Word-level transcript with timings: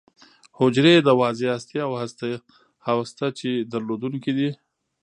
حجرې 0.59 0.91
یې 0.97 1.01
د 1.07 1.09
واضح 1.19 1.47
هستې 1.55 1.77
او 1.87 1.91
هسته 3.01 3.25
چي 3.39 3.51
درلودونکې 3.73 4.31
دي. 4.37 4.49